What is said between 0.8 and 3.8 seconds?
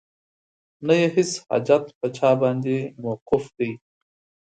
نه یې هیڅ حاجت په چا باندې موقوف دی